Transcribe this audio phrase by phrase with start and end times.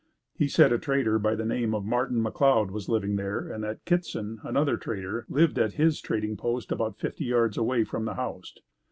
[0.33, 3.85] He said a trader by the name of Martin McLeod was living there and that
[3.85, 8.55] Kittson, another trader, lived at his trading post about fifty yards away from the house.